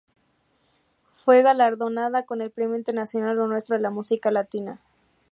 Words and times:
Fue 1.15 1.43
galardonada 1.43 2.25
con 2.25 2.41
el 2.41 2.49
premio 2.49 2.75
internacional 2.75 3.35
Lo 3.37 3.45
Nuestro 3.45 3.75
a 3.75 3.79
la 3.79 3.91
música 3.91 4.31
latina. 4.31 4.81